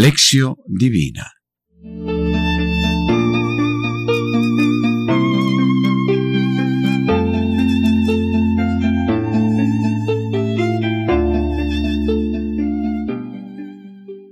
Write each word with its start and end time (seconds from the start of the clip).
Lección 0.00 0.56
Divina. 0.66 1.30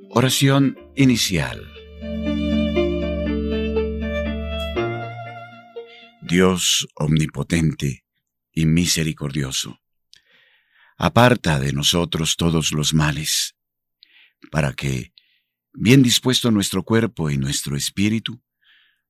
Oración 0.08 0.78
inicial. 0.96 1.70
Dios 6.22 6.88
omnipotente 6.94 8.06
y 8.52 8.64
misericordioso, 8.64 9.82
aparta 10.96 11.60
de 11.60 11.74
nosotros 11.74 12.36
todos 12.36 12.72
los 12.72 12.94
males, 12.94 13.54
para 14.50 14.72
que, 14.72 15.12
bien 15.80 16.02
dispuesto 16.02 16.50
nuestro 16.50 16.82
cuerpo 16.82 17.30
y 17.30 17.38
nuestro 17.38 17.76
espíritu, 17.76 18.40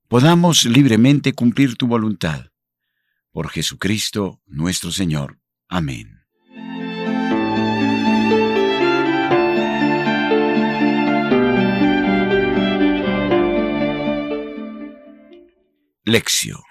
podamos 0.07 0.65
libremente 0.65 1.33
cumplir 1.33 1.77
tu 1.77 1.87
voluntad. 1.87 2.47
Por 3.33 3.49
Jesucristo 3.49 4.43
nuestro 4.47 4.93
Señor. 4.93 5.41
Amén. 5.69 6.15
Lección 16.05 16.68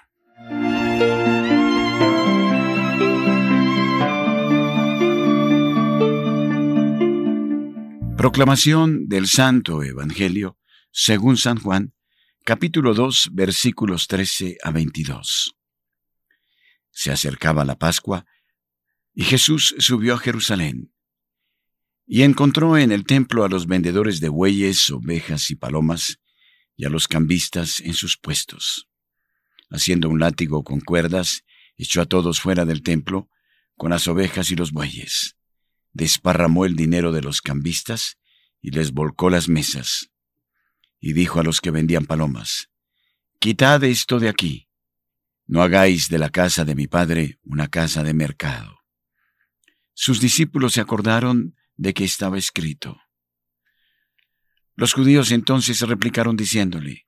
Proclamación 8.28 9.08
del 9.08 9.26
Santo 9.26 9.82
Evangelio 9.82 10.58
según 10.90 11.38
San 11.38 11.58
Juan, 11.58 11.94
capítulo 12.44 12.92
2, 12.92 13.30
versículos 13.32 14.06
13 14.06 14.58
a 14.62 14.70
22. 14.70 15.56
Se 16.90 17.10
acercaba 17.10 17.64
la 17.64 17.78
Pascua 17.78 18.26
y 19.14 19.24
Jesús 19.24 19.74
subió 19.78 20.12
a 20.12 20.18
Jerusalén 20.18 20.92
y 22.06 22.20
encontró 22.20 22.76
en 22.76 22.92
el 22.92 23.04
templo 23.06 23.44
a 23.44 23.48
los 23.48 23.66
vendedores 23.66 24.20
de 24.20 24.28
bueyes, 24.28 24.90
ovejas 24.90 25.50
y 25.50 25.54
palomas 25.54 26.20
y 26.76 26.84
a 26.84 26.90
los 26.90 27.08
cambistas 27.08 27.80
en 27.80 27.94
sus 27.94 28.18
puestos. 28.18 28.90
Haciendo 29.70 30.10
un 30.10 30.20
látigo 30.20 30.64
con 30.64 30.80
cuerdas, 30.80 31.44
echó 31.78 32.02
a 32.02 32.06
todos 32.06 32.42
fuera 32.42 32.66
del 32.66 32.82
templo 32.82 33.30
con 33.78 33.88
las 33.88 34.06
ovejas 34.06 34.50
y 34.50 34.54
los 34.54 34.72
bueyes 34.72 35.37
desparramó 35.98 36.64
el 36.64 36.76
dinero 36.76 37.10
de 37.10 37.22
los 37.22 37.42
cambistas 37.42 38.18
y 38.62 38.70
les 38.70 38.92
volcó 38.92 39.30
las 39.30 39.48
mesas. 39.48 40.10
Y 41.00 41.12
dijo 41.12 41.40
a 41.40 41.42
los 41.42 41.60
que 41.60 41.72
vendían 41.72 42.06
palomas, 42.06 42.70
Quitad 43.40 43.82
esto 43.84 44.20
de 44.20 44.28
aquí, 44.28 44.68
no 45.46 45.60
hagáis 45.60 46.08
de 46.08 46.18
la 46.18 46.30
casa 46.30 46.64
de 46.64 46.76
mi 46.76 46.86
padre 46.86 47.40
una 47.42 47.68
casa 47.68 48.04
de 48.04 48.14
mercado. 48.14 48.78
Sus 49.92 50.20
discípulos 50.20 50.74
se 50.74 50.80
acordaron 50.80 51.56
de 51.76 51.94
que 51.94 52.04
estaba 52.04 52.38
escrito. 52.38 53.00
Los 54.76 54.92
judíos 54.92 55.32
entonces 55.32 55.80
replicaron 55.80 56.36
diciéndole, 56.36 57.06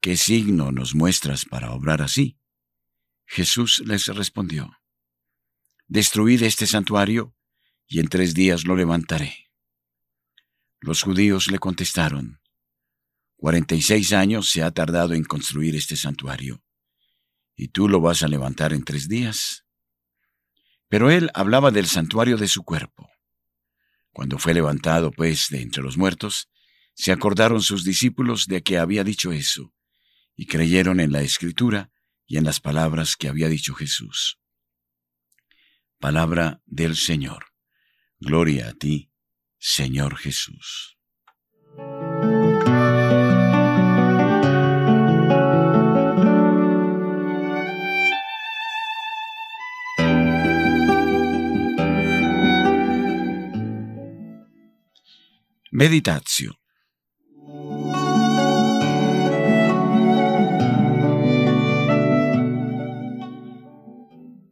¿Qué 0.00 0.18
signo 0.18 0.70
nos 0.70 0.94
muestras 0.94 1.46
para 1.46 1.72
obrar 1.72 2.02
así? 2.02 2.38
Jesús 3.24 3.82
les 3.86 4.06
respondió, 4.08 4.70
Destruid 5.86 6.42
este 6.42 6.66
santuario 6.66 7.33
y 7.86 8.00
en 8.00 8.08
tres 8.08 8.34
días 8.34 8.64
lo 8.64 8.76
levantaré. 8.76 9.50
Los 10.80 11.02
judíos 11.02 11.50
le 11.50 11.58
contestaron, 11.58 12.40
Cuarenta 13.36 13.74
y 13.74 13.82
seis 13.82 14.12
años 14.12 14.48
se 14.48 14.62
ha 14.62 14.70
tardado 14.70 15.12
en 15.12 15.24
construir 15.24 15.76
este 15.76 15.96
santuario, 15.96 16.62
¿y 17.56 17.68
tú 17.68 17.88
lo 17.88 18.00
vas 18.00 18.22
a 18.22 18.28
levantar 18.28 18.72
en 18.72 18.84
tres 18.84 19.08
días? 19.08 19.66
Pero 20.88 21.10
él 21.10 21.30
hablaba 21.34 21.70
del 21.70 21.86
santuario 21.86 22.36
de 22.36 22.48
su 22.48 22.62
cuerpo. 22.62 23.10
Cuando 24.12 24.38
fue 24.38 24.54
levantado, 24.54 25.10
pues, 25.10 25.48
de 25.50 25.60
entre 25.60 25.82
los 25.82 25.98
muertos, 25.98 26.48
se 26.94 27.12
acordaron 27.12 27.60
sus 27.60 27.84
discípulos 27.84 28.46
de 28.46 28.62
que 28.62 28.78
había 28.78 29.04
dicho 29.04 29.32
eso, 29.32 29.74
y 30.36 30.46
creyeron 30.46 31.00
en 31.00 31.12
la 31.12 31.22
escritura 31.22 31.90
y 32.26 32.38
en 32.38 32.44
las 32.44 32.60
palabras 32.60 33.16
que 33.16 33.28
había 33.28 33.48
dicho 33.48 33.74
Jesús. 33.74 34.38
Palabra 35.98 36.62
del 36.66 36.96
Señor. 36.96 37.53
Gloria 38.24 38.68
a 38.70 38.72
ti, 38.72 39.10
Señor 39.58 40.16
Jesús. 40.16 40.96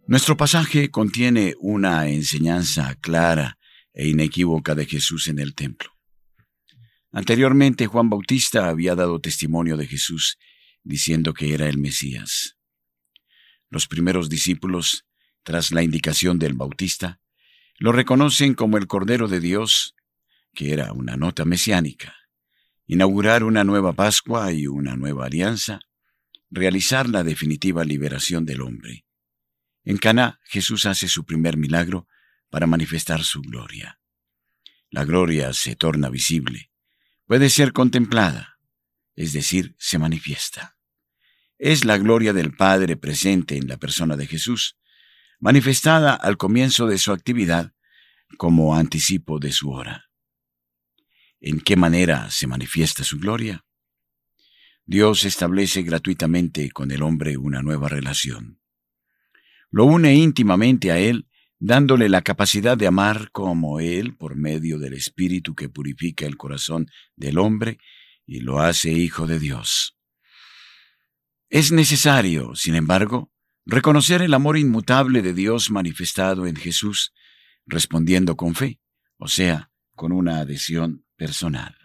Nuestro 0.06 0.36
pasaje 0.36 0.90
contiene 0.90 1.54
una 1.58 2.08
enseñanza 2.08 2.94
clara 2.96 3.56
e 3.94 4.08
inequívoca 4.08 4.74
de 4.74 4.86
Jesús 4.86 5.28
en 5.28 5.38
el 5.38 5.54
templo. 5.54 5.90
Anteriormente 7.10 7.86
Juan 7.86 8.08
Bautista 8.08 8.68
había 8.68 8.94
dado 8.94 9.20
testimonio 9.20 9.76
de 9.76 9.86
Jesús 9.86 10.38
diciendo 10.82 11.34
que 11.34 11.54
era 11.54 11.68
el 11.68 11.78
Mesías. 11.78 12.56
Los 13.68 13.86
primeros 13.86 14.28
discípulos, 14.28 15.06
tras 15.42 15.72
la 15.72 15.82
indicación 15.82 16.38
del 16.38 16.54
Bautista, 16.54 17.20
lo 17.78 17.92
reconocen 17.92 18.54
como 18.54 18.78
el 18.78 18.86
Cordero 18.86 19.28
de 19.28 19.40
Dios, 19.40 19.94
que 20.54 20.72
era 20.72 20.92
una 20.92 21.16
nota 21.16 21.44
mesiánica, 21.44 22.14
inaugurar 22.86 23.44
una 23.44 23.64
nueva 23.64 23.92
Pascua 23.92 24.52
y 24.52 24.66
una 24.66 24.96
nueva 24.96 25.26
alianza, 25.26 25.80
realizar 26.50 27.08
la 27.08 27.24
definitiva 27.24 27.84
liberación 27.84 28.44
del 28.44 28.60
hombre. 28.60 29.06
En 29.84 29.96
Caná, 29.96 30.40
Jesús 30.44 30.86
hace 30.86 31.08
su 31.08 31.24
primer 31.24 31.56
milagro 31.56 32.06
para 32.52 32.66
manifestar 32.66 33.24
su 33.24 33.40
gloria. 33.40 33.98
La 34.90 35.06
gloria 35.06 35.54
se 35.54 35.74
torna 35.74 36.10
visible, 36.10 36.70
puede 37.24 37.48
ser 37.48 37.72
contemplada, 37.72 38.58
es 39.16 39.32
decir, 39.32 39.74
se 39.78 39.98
manifiesta. 39.98 40.76
Es 41.56 41.86
la 41.86 41.96
gloria 41.96 42.34
del 42.34 42.54
Padre 42.54 42.98
presente 42.98 43.56
en 43.56 43.68
la 43.68 43.78
persona 43.78 44.18
de 44.18 44.26
Jesús, 44.26 44.76
manifestada 45.40 46.14
al 46.14 46.36
comienzo 46.36 46.86
de 46.86 46.98
su 46.98 47.12
actividad 47.12 47.72
como 48.36 48.76
anticipo 48.76 49.38
de 49.38 49.50
su 49.50 49.70
hora. 49.70 50.10
¿En 51.40 51.58
qué 51.58 51.76
manera 51.76 52.30
se 52.30 52.46
manifiesta 52.46 53.02
su 53.02 53.18
gloria? 53.18 53.64
Dios 54.84 55.24
establece 55.24 55.82
gratuitamente 55.84 56.70
con 56.70 56.90
el 56.90 57.02
hombre 57.02 57.38
una 57.38 57.62
nueva 57.62 57.88
relación. 57.88 58.60
Lo 59.70 59.86
une 59.86 60.14
íntimamente 60.16 60.92
a 60.92 60.98
Él 60.98 61.26
dándole 61.64 62.08
la 62.08 62.22
capacidad 62.22 62.76
de 62.76 62.88
amar 62.88 63.30
como 63.30 63.78
Él 63.78 64.16
por 64.16 64.34
medio 64.34 64.80
del 64.80 64.94
Espíritu 64.94 65.54
que 65.54 65.68
purifica 65.68 66.26
el 66.26 66.36
corazón 66.36 66.88
del 67.14 67.38
hombre 67.38 67.78
y 68.26 68.40
lo 68.40 68.58
hace 68.58 68.90
hijo 68.90 69.28
de 69.28 69.38
Dios. 69.38 69.96
Es 71.48 71.70
necesario, 71.70 72.56
sin 72.56 72.74
embargo, 72.74 73.30
reconocer 73.64 74.22
el 74.22 74.34
amor 74.34 74.58
inmutable 74.58 75.22
de 75.22 75.34
Dios 75.34 75.70
manifestado 75.70 76.48
en 76.48 76.56
Jesús, 76.56 77.12
respondiendo 77.64 78.36
con 78.36 78.56
fe, 78.56 78.80
o 79.16 79.28
sea, 79.28 79.70
con 79.94 80.10
una 80.10 80.38
adhesión 80.38 81.04
personal. 81.14 81.76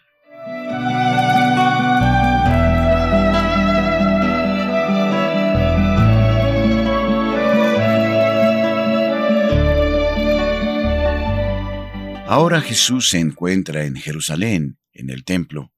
Ahora 12.29 12.59
Jesús 12.59 13.07
se 13.07 13.19
encuentra 13.19 13.85
en 13.85 13.95
Jerusalén, 13.95 14.77
en 14.91 15.09
el 15.09 15.23
templo, 15.23 15.73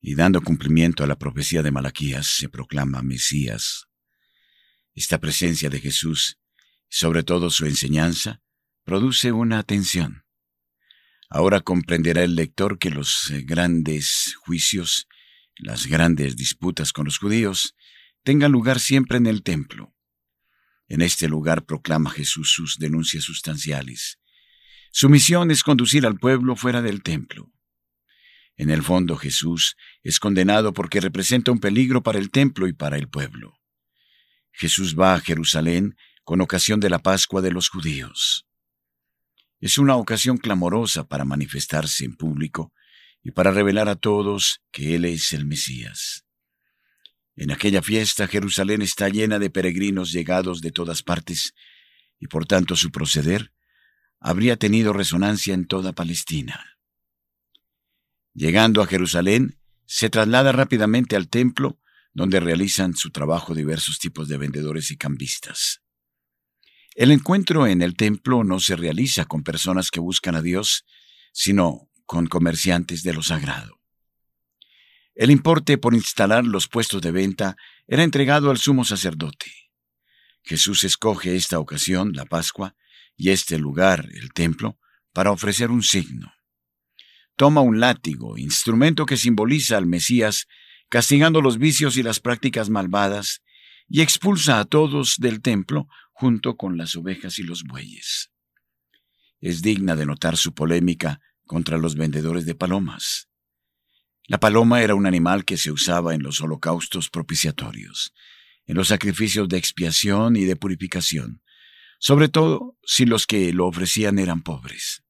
y 0.00 0.14
dando 0.14 0.40
cumplimiento 0.40 1.02
a 1.02 1.08
la 1.08 1.18
profecía 1.18 1.64
de 1.64 1.72
Malaquías, 1.72 2.28
se 2.28 2.48
proclama 2.48 3.02
Mesías. 3.02 3.88
Esta 4.94 5.18
presencia 5.18 5.68
de 5.68 5.80
Jesús, 5.80 6.38
sobre 6.88 7.24
todo 7.24 7.50
su 7.50 7.66
enseñanza, 7.66 8.40
produce 8.84 9.32
una 9.32 9.58
atención. 9.58 10.22
Ahora 11.28 11.58
comprenderá 11.58 12.22
el 12.22 12.36
lector 12.36 12.78
que 12.78 12.90
los 12.90 13.32
grandes 13.44 14.36
juicios, 14.44 15.08
las 15.56 15.88
grandes 15.88 16.36
disputas 16.36 16.92
con 16.92 17.06
los 17.06 17.18
judíos, 17.18 17.74
tengan 18.22 18.52
lugar 18.52 18.78
siempre 18.78 19.18
en 19.18 19.26
el 19.26 19.42
templo. 19.42 19.92
En 20.86 21.02
este 21.02 21.26
lugar 21.26 21.66
proclama 21.66 22.10
Jesús 22.10 22.52
sus 22.52 22.76
denuncias 22.78 23.24
sustanciales, 23.24 24.19
su 24.90 25.08
misión 25.08 25.50
es 25.50 25.62
conducir 25.62 26.06
al 26.06 26.18
pueblo 26.18 26.56
fuera 26.56 26.82
del 26.82 27.02
templo. 27.02 27.50
En 28.56 28.70
el 28.70 28.82
fondo 28.82 29.16
Jesús 29.16 29.76
es 30.02 30.18
condenado 30.18 30.74
porque 30.74 31.00
representa 31.00 31.52
un 31.52 31.60
peligro 31.60 32.02
para 32.02 32.18
el 32.18 32.30
templo 32.30 32.66
y 32.68 32.72
para 32.72 32.98
el 32.98 33.08
pueblo. 33.08 33.58
Jesús 34.52 34.98
va 34.98 35.14
a 35.14 35.20
Jerusalén 35.20 35.96
con 36.24 36.40
ocasión 36.40 36.80
de 36.80 36.90
la 36.90 36.98
Pascua 36.98 37.40
de 37.40 37.52
los 37.52 37.68
judíos. 37.68 38.46
Es 39.60 39.78
una 39.78 39.96
ocasión 39.96 40.38
clamorosa 40.38 41.06
para 41.06 41.24
manifestarse 41.24 42.04
en 42.04 42.16
público 42.16 42.72
y 43.22 43.30
para 43.30 43.50
revelar 43.50 43.88
a 43.88 43.96
todos 43.96 44.60
que 44.72 44.94
Él 44.94 45.04
es 45.04 45.32
el 45.32 45.46
Mesías. 45.46 46.24
En 47.36 47.50
aquella 47.50 47.80
fiesta 47.80 48.26
Jerusalén 48.26 48.82
está 48.82 49.08
llena 49.08 49.38
de 49.38 49.50
peregrinos 49.50 50.12
llegados 50.12 50.60
de 50.60 50.72
todas 50.72 51.02
partes, 51.02 51.54
y 52.18 52.26
por 52.26 52.44
tanto 52.46 52.76
su 52.76 52.90
proceder 52.90 53.52
habría 54.20 54.56
tenido 54.56 54.92
resonancia 54.92 55.54
en 55.54 55.66
toda 55.66 55.92
Palestina. 55.92 56.76
Llegando 58.34 58.82
a 58.82 58.86
Jerusalén, 58.86 59.58
se 59.86 60.10
traslada 60.10 60.52
rápidamente 60.52 61.16
al 61.16 61.28
templo, 61.28 61.80
donde 62.12 62.38
realizan 62.38 62.94
su 62.94 63.10
trabajo 63.10 63.54
diversos 63.54 63.98
tipos 63.98 64.28
de 64.28 64.36
vendedores 64.36 64.90
y 64.90 64.96
cambistas. 64.96 65.82
El 66.94 67.10
encuentro 67.10 67.66
en 67.66 67.82
el 67.82 67.96
templo 67.96 68.44
no 68.44 68.60
se 68.60 68.76
realiza 68.76 69.24
con 69.24 69.42
personas 69.42 69.90
que 69.90 70.00
buscan 70.00 70.34
a 70.34 70.42
Dios, 70.42 70.84
sino 71.32 71.88
con 72.04 72.26
comerciantes 72.26 73.02
de 73.02 73.14
lo 73.14 73.22
sagrado. 73.22 73.80
El 75.14 75.30
importe 75.30 75.78
por 75.78 75.94
instalar 75.94 76.44
los 76.44 76.68
puestos 76.68 77.02
de 77.02 77.12
venta 77.12 77.56
era 77.86 78.02
entregado 78.02 78.50
al 78.50 78.58
sumo 78.58 78.84
sacerdote. 78.84 79.52
Jesús 80.42 80.84
escoge 80.84 81.36
esta 81.36 81.58
ocasión, 81.58 82.12
la 82.12 82.26
Pascua, 82.26 82.74
y 83.20 83.28
este 83.28 83.58
lugar, 83.58 84.08
el 84.14 84.32
templo, 84.32 84.78
para 85.12 85.30
ofrecer 85.30 85.70
un 85.70 85.82
signo. 85.82 86.32
Toma 87.36 87.60
un 87.60 87.78
látigo, 87.78 88.38
instrumento 88.38 89.04
que 89.04 89.18
simboliza 89.18 89.76
al 89.76 89.84
Mesías, 89.84 90.46
castigando 90.88 91.42
los 91.42 91.58
vicios 91.58 91.98
y 91.98 92.02
las 92.02 92.18
prácticas 92.18 92.70
malvadas, 92.70 93.42
y 93.88 94.00
expulsa 94.00 94.58
a 94.58 94.64
todos 94.64 95.16
del 95.18 95.42
templo 95.42 95.86
junto 96.12 96.56
con 96.56 96.78
las 96.78 96.96
ovejas 96.96 97.38
y 97.38 97.42
los 97.42 97.64
bueyes. 97.64 98.30
Es 99.38 99.60
digna 99.60 99.96
de 99.96 100.06
notar 100.06 100.38
su 100.38 100.54
polémica 100.54 101.20
contra 101.44 101.76
los 101.76 101.96
vendedores 101.96 102.46
de 102.46 102.54
palomas. 102.54 103.28
La 104.28 104.40
paloma 104.40 104.80
era 104.80 104.94
un 104.94 105.04
animal 105.04 105.44
que 105.44 105.58
se 105.58 105.70
usaba 105.70 106.14
en 106.14 106.22
los 106.22 106.40
holocaustos 106.40 107.10
propiciatorios, 107.10 108.14
en 108.64 108.76
los 108.76 108.88
sacrificios 108.88 109.46
de 109.46 109.58
expiación 109.58 110.36
y 110.36 110.46
de 110.46 110.56
purificación, 110.56 111.42
sobre 112.00 112.30
todo 112.30 112.78
si 112.82 113.04
los 113.04 113.26
que 113.26 113.52
lo 113.52 113.66
ofrecían 113.66 114.18
eran 114.18 114.42
pobres. 114.42 115.04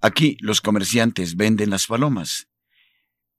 Aquí 0.00 0.36
los 0.40 0.60
comerciantes 0.60 1.36
venden 1.36 1.70
las 1.70 1.86
palomas, 1.86 2.48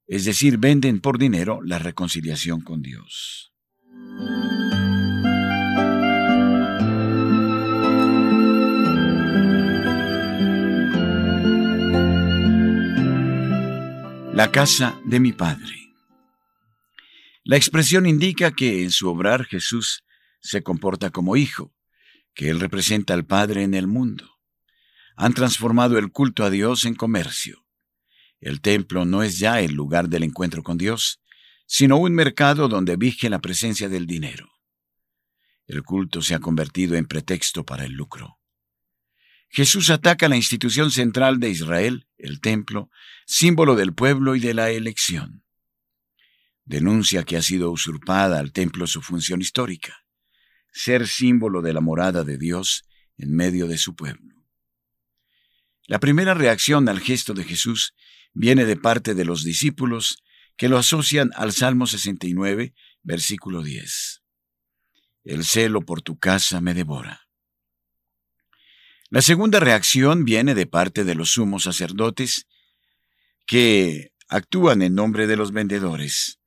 es 0.06 0.24
decir, 0.24 0.56
venden 0.56 1.00
por 1.00 1.18
dinero 1.18 1.60
la 1.62 1.78
reconciliación 1.78 2.62
con 2.62 2.80
Dios. 2.80 3.52
La 14.32 14.50
casa 14.50 14.98
de 15.04 15.20
mi 15.20 15.32
Padre. 15.32 15.92
La 17.44 17.56
expresión 17.56 18.06
indica 18.06 18.52
que 18.52 18.82
en 18.82 18.90
su 18.90 19.10
obrar 19.10 19.44
Jesús 19.44 20.02
se 20.40 20.62
comporta 20.62 21.10
como 21.10 21.36
hijo, 21.36 21.74
que 22.34 22.50
Él 22.50 22.60
representa 22.60 23.14
al 23.14 23.24
Padre 23.24 23.62
en 23.62 23.74
el 23.74 23.86
mundo. 23.86 24.38
Han 25.16 25.34
transformado 25.34 25.98
el 25.98 26.10
culto 26.10 26.44
a 26.44 26.50
Dios 26.50 26.84
en 26.84 26.94
comercio. 26.94 27.66
El 28.40 28.60
templo 28.60 29.04
no 29.04 29.22
es 29.22 29.38
ya 29.38 29.60
el 29.60 29.72
lugar 29.72 30.08
del 30.08 30.24
encuentro 30.24 30.62
con 30.62 30.78
Dios, 30.78 31.20
sino 31.66 31.96
un 31.96 32.12
mercado 32.14 32.68
donde 32.68 32.96
vige 32.96 33.30
la 33.30 33.40
presencia 33.40 33.88
del 33.88 34.06
dinero. 34.06 34.50
El 35.66 35.82
culto 35.82 36.22
se 36.22 36.34
ha 36.34 36.40
convertido 36.40 36.96
en 36.96 37.06
pretexto 37.06 37.64
para 37.64 37.84
el 37.84 37.92
lucro. 37.92 38.38
Jesús 39.48 39.90
ataca 39.90 40.28
la 40.28 40.36
institución 40.36 40.90
central 40.90 41.38
de 41.38 41.50
Israel, 41.50 42.08
el 42.16 42.40
templo, 42.40 42.90
símbolo 43.26 43.76
del 43.76 43.94
pueblo 43.94 44.34
y 44.34 44.40
de 44.40 44.54
la 44.54 44.70
elección. 44.70 45.44
Denuncia 46.64 47.24
que 47.24 47.36
ha 47.36 47.42
sido 47.42 47.70
usurpada 47.70 48.38
al 48.38 48.52
templo 48.52 48.86
su 48.86 49.02
función 49.02 49.40
histórica, 49.40 50.01
ser 50.72 51.06
símbolo 51.06 51.62
de 51.62 51.72
la 51.72 51.80
morada 51.80 52.24
de 52.24 52.38
Dios 52.38 52.84
en 53.16 53.34
medio 53.34 53.66
de 53.66 53.78
su 53.78 53.94
pueblo. 53.94 54.34
La 55.86 56.00
primera 56.00 56.34
reacción 56.34 56.88
al 56.88 57.00
gesto 57.00 57.34
de 57.34 57.44
Jesús 57.44 57.94
viene 58.32 58.64
de 58.64 58.76
parte 58.76 59.14
de 59.14 59.24
los 59.24 59.44
discípulos 59.44 60.22
que 60.56 60.68
lo 60.68 60.78
asocian 60.78 61.30
al 61.34 61.52
Salmo 61.52 61.86
69, 61.86 62.74
versículo 63.02 63.62
10. 63.62 64.22
El 65.24 65.44
celo 65.44 65.82
por 65.82 66.02
tu 66.02 66.18
casa 66.18 66.60
me 66.60 66.74
devora. 66.74 67.28
La 69.10 69.22
segunda 69.22 69.60
reacción 69.60 70.24
viene 70.24 70.54
de 70.54 70.66
parte 70.66 71.04
de 71.04 71.14
los 71.14 71.32
sumos 71.32 71.64
sacerdotes 71.64 72.46
que 73.46 74.12
actúan 74.28 74.80
en 74.82 74.94
nombre 74.94 75.26
de 75.26 75.36
los 75.36 75.52
vendedores. 75.52 76.38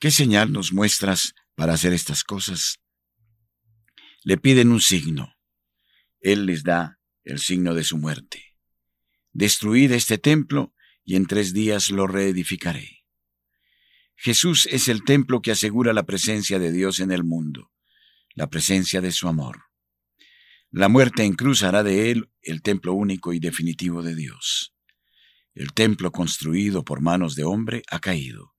¿Qué 0.00 0.10
señal 0.10 0.52
nos 0.52 0.72
muestras 0.72 1.34
para 1.54 1.74
hacer 1.74 1.92
estas 1.92 2.24
cosas? 2.24 2.80
Le 4.28 4.38
piden 4.38 4.72
un 4.72 4.80
signo. 4.80 5.36
Él 6.18 6.46
les 6.46 6.64
da 6.64 6.98
el 7.22 7.38
signo 7.38 7.74
de 7.74 7.84
su 7.84 7.96
muerte. 7.96 8.56
Destruid 9.32 9.92
este 9.92 10.18
templo 10.18 10.74
y 11.04 11.14
en 11.14 11.26
tres 11.26 11.52
días 11.52 11.90
lo 11.90 12.08
reedificaré. 12.08 13.04
Jesús 14.16 14.66
es 14.68 14.88
el 14.88 15.04
templo 15.04 15.42
que 15.42 15.52
asegura 15.52 15.92
la 15.92 16.06
presencia 16.06 16.58
de 16.58 16.72
Dios 16.72 16.98
en 16.98 17.12
el 17.12 17.22
mundo, 17.22 17.70
la 18.34 18.48
presencia 18.48 19.00
de 19.00 19.12
su 19.12 19.28
amor. 19.28 19.66
La 20.72 20.88
muerte 20.88 21.22
en 21.22 21.34
cruz 21.34 21.62
hará 21.62 21.84
de 21.84 22.10
él 22.10 22.28
el 22.42 22.62
templo 22.62 22.94
único 22.94 23.32
y 23.32 23.38
definitivo 23.38 24.02
de 24.02 24.16
Dios. 24.16 24.74
El 25.54 25.72
templo 25.72 26.10
construido 26.10 26.84
por 26.84 27.00
manos 27.00 27.36
de 27.36 27.44
hombre 27.44 27.84
ha 27.92 28.00
caído. 28.00 28.56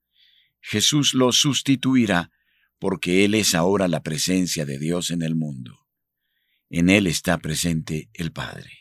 Jesús 0.61 1.13
lo 1.13 1.33
sustituirá 1.33 2.31
porque 2.79 3.25
Él 3.25 3.33
es 3.35 3.55
ahora 3.55 3.87
la 3.87 4.03
presencia 4.03 4.65
de 4.65 4.77
Dios 4.77 5.11
en 5.11 5.21
el 5.21 5.35
mundo. 5.35 5.87
En 6.69 6.89
Él 6.89 7.07
está 7.07 7.37
presente 7.37 8.09
el 8.13 8.31
Padre. 8.31 8.71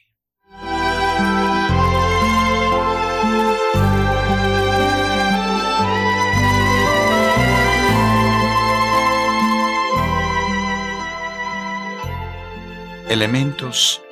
Elementos 13.08 14.02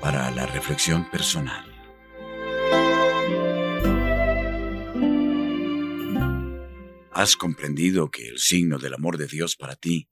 para 0.00 0.30
la 0.30 0.46
reflexión 0.46 1.10
personal. 1.10 1.67
¿Has 7.18 7.34
comprendido 7.34 8.12
que 8.12 8.28
el 8.28 8.38
signo 8.38 8.78
del 8.78 8.94
amor 8.94 9.18
de 9.18 9.26
Dios 9.26 9.56
para 9.56 9.74
ti 9.74 10.08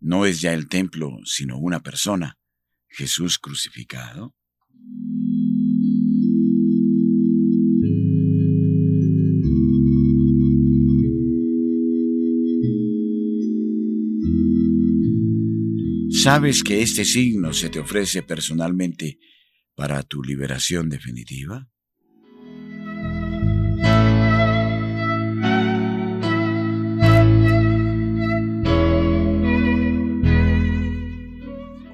no 0.00 0.24
es 0.24 0.40
ya 0.40 0.54
el 0.54 0.68
templo, 0.68 1.18
sino 1.26 1.58
una 1.58 1.82
persona, 1.82 2.38
Jesús 2.88 3.38
crucificado? 3.38 4.34
¿Sabes 16.10 16.62
que 16.62 16.80
este 16.80 17.04
signo 17.04 17.52
se 17.52 17.68
te 17.68 17.80
ofrece 17.80 18.22
personalmente 18.22 19.18
para 19.74 20.02
tu 20.04 20.22
liberación 20.22 20.88
definitiva? 20.88 21.68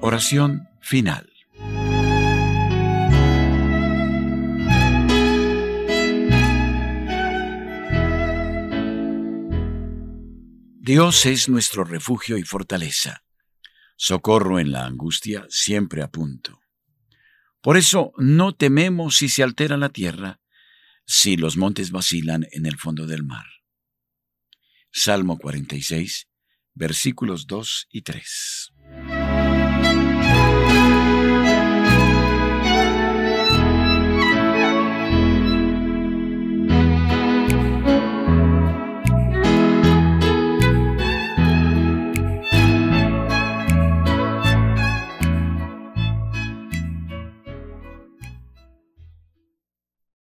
Oración 0.05 0.67
final. 0.81 1.31
Dios 10.81 11.25
es 11.25 11.47
nuestro 11.47 11.85
refugio 11.85 12.37
y 12.37 12.43
fortaleza 12.43 13.23
socorro 13.95 14.59
en 14.59 14.73
la 14.73 14.85
angustia 14.85 15.45
siempre 15.47 16.03
a 16.03 16.09
punto. 16.09 16.59
Por 17.61 17.77
eso 17.77 18.11
no 18.17 18.53
tememos 18.53 19.15
si 19.15 19.29
se 19.29 19.41
altera 19.41 19.77
la 19.77 19.87
tierra, 19.87 20.41
si 21.05 21.37
los 21.37 21.55
montes 21.55 21.91
vacilan 21.91 22.45
en 22.51 22.65
el 22.65 22.75
fondo 22.77 23.07
del 23.07 23.23
mar. 23.23 23.45
Salmo 24.91 25.37
46, 25.37 26.27
versículos 26.73 27.47
2 27.47 27.87
y 27.89 28.01
3. 28.01 28.72